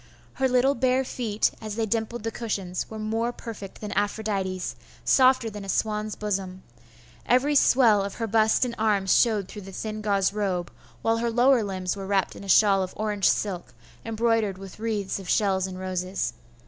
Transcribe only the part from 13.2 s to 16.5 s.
silk, embroidered with wreaths of shells and roses.